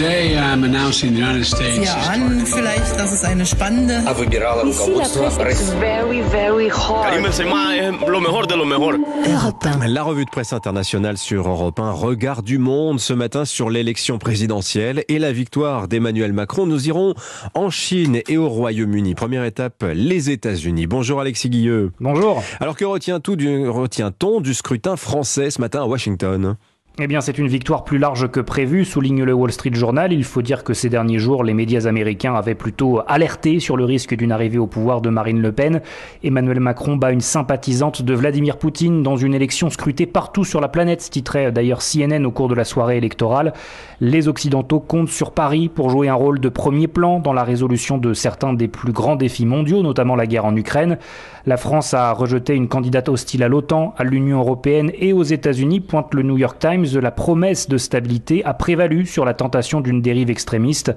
[0.00, 1.76] Today I'm announcing the United States.
[1.84, 4.00] Ja, an vielleicht, dass es eine spannende.
[5.78, 7.04] Very, very hot.
[9.86, 14.16] La revue de presse internationale sur Europe 1, regard du monde ce matin sur l'élection
[14.16, 16.64] présidentielle et la victoire d'Emmanuel Macron.
[16.64, 17.14] Nous irons
[17.52, 19.14] en Chine et au Royaume-Uni.
[19.14, 20.86] Première étape, les États-Unis.
[20.86, 21.92] Bonjour Alexis Guilleux.
[22.00, 22.42] Bonjour.
[22.58, 26.56] Alors que retient-on du, retient du scrutin français ce matin à Washington?
[26.98, 30.12] Eh bien, c'est une victoire plus large que prévu, souligne le Wall Street Journal.
[30.12, 33.84] Il faut dire que ces derniers jours, les médias américains avaient plutôt alerté sur le
[33.84, 35.80] risque d'une arrivée au pouvoir de Marine Le Pen.
[36.22, 40.68] Emmanuel Macron bat une sympathisante de Vladimir Poutine dans une élection scrutée partout sur la
[40.68, 43.54] planète, titrait d'ailleurs CNN au cours de la soirée électorale.
[44.00, 47.96] Les Occidentaux comptent sur Paris pour jouer un rôle de premier plan dans la résolution
[47.98, 50.98] de certains des plus grands défis mondiaux, notamment la guerre en Ukraine.
[51.46, 55.80] La France a rejeté une candidate hostile à l'OTAN, à l'Union européenne et aux États-Unis,
[55.80, 60.02] pointe le New York Times la promesse de stabilité a prévalu sur la tentation d'une
[60.02, 60.92] dérive extrémiste.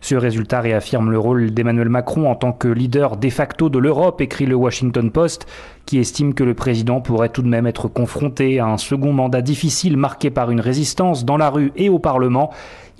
[0.00, 4.20] Ce résultat réaffirme le rôle d'Emmanuel Macron en tant que leader de facto de l'Europe,
[4.20, 5.46] écrit le Washington Post,
[5.86, 9.42] qui estime que le président pourrait tout de même être confronté à un second mandat
[9.42, 12.50] difficile marqué par une résistance dans la rue et au Parlement.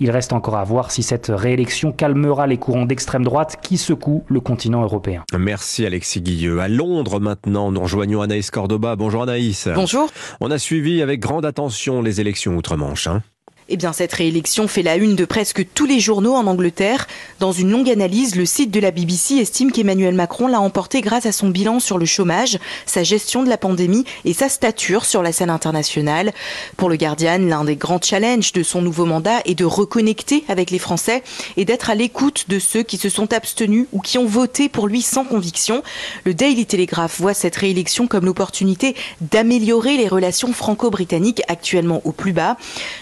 [0.01, 4.25] Il reste encore à voir si cette réélection calmera les courants d'extrême droite qui secouent
[4.27, 5.23] le continent européen.
[5.37, 6.59] Merci Alexis Guilleux.
[6.59, 8.97] À Londres maintenant, nous rejoignons Anaïs Cordoba.
[8.97, 9.69] Bonjour Anaïs.
[9.73, 10.09] Bonjour.
[10.41, 12.24] On a suivi avec grande attention les élections
[12.55, 13.07] outre-Manche.
[13.07, 13.23] Hein.
[13.67, 17.07] Eh bien, cette réélection fait la une de presque tous les journaux en Angleterre.
[17.39, 21.25] Dans une longue analyse, le site de la BBC estime qu'Emmanuel Macron l'a emporté grâce
[21.25, 25.23] à son bilan sur le chômage, sa gestion de la pandémie et sa stature sur
[25.23, 26.31] la scène internationale.
[26.77, 30.69] Pour le Guardian, l'un des grands challenges de son nouveau mandat est de reconnecter avec
[30.69, 31.23] les Français
[31.57, 34.87] et d'être à l'écoute de ceux qui se sont abstenus ou qui ont voté pour
[34.87, 35.81] lui sans conviction.
[36.23, 42.31] Le Daily Telegraph voit cette réélection comme l'opportunité d'améliorer les relations franco-britanniques actuellement au plus
[42.31, 42.57] bas.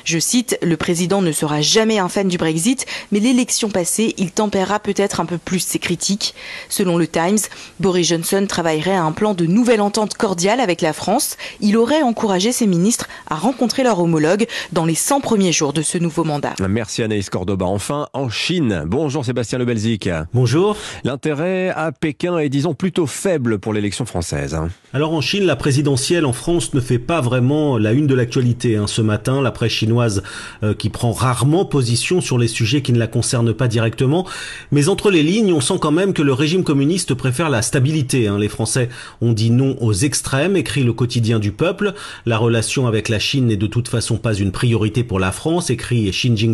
[0.06, 4.31] Je cite le président ne sera jamais un fan du Brexit, mais l'élection passée, il
[4.31, 6.35] tempérera peut-être un peu plus ses critiques.
[6.69, 7.39] Selon le Times,
[7.79, 11.38] Boris Johnson travaillerait à un plan de nouvelle entente cordiale avec la France.
[11.61, 15.81] Il aurait encouragé ses ministres à rencontrer leur homologue dans les 100 premiers jours de
[15.81, 16.53] ce nouveau mandat.
[16.67, 17.66] Merci Anaïs Cordoba.
[17.66, 18.83] Enfin, en Chine.
[18.85, 20.09] Bonjour Sébastien Lebelzik.
[20.33, 20.75] Bonjour.
[21.03, 24.53] L'intérêt à Pékin est, disons, plutôt faible pour l'élection française.
[24.53, 24.69] Hein.
[24.94, 28.75] Alors en Chine, la présidentielle en France ne fait pas vraiment la une de l'actualité.
[28.75, 28.88] Hein.
[28.88, 30.23] Ce matin, la presse chinoise
[30.63, 34.25] euh, qui prend rarement position sur les sujets qui ne la concernent pas directement.
[34.71, 38.27] Mais entre les lignes, on sent quand même que le régime communiste préfère la stabilité.
[38.27, 38.37] Hein.
[38.39, 38.87] Les Français
[39.21, 41.93] ont dit non aux extrêmes, écrit le quotidien du peuple.
[42.25, 45.69] La relation avec la Chine n'est de toute façon pas une priorité pour la France,
[45.69, 46.53] écrit Xi Jinping.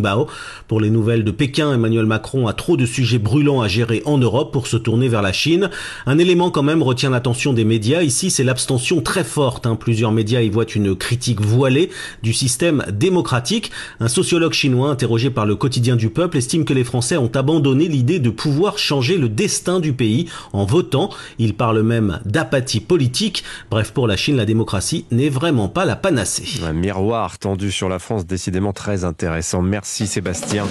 [0.66, 4.18] Pour les nouvelles de Pékin, Emmanuel Macron a trop de sujets brûlants à gérer en
[4.18, 5.70] Europe pour se tourner vers la Chine.
[6.06, 8.02] Un élément quand même retient l'attention des médias.
[8.02, 9.66] Ici, c'est l'abstention très forte.
[9.66, 9.76] Hein.
[9.76, 11.90] Plusieurs médias y voient une critique voilée
[12.22, 13.70] du système démocratique.
[14.00, 17.88] Un sociologue chinois interrogé par le quotidien du peuple estime que les Français ont abandonné
[17.88, 21.10] l'idée de pouvoir changer le destin du pays en votant.
[21.38, 23.44] Il parle même d'apathie politique.
[23.70, 26.60] Bref, pour la Chine, la démocratie n'est vraiment pas la panacée.
[26.64, 29.62] Un miroir tendu sur la France, décidément très intéressant.
[29.62, 30.64] Merci Sébastien.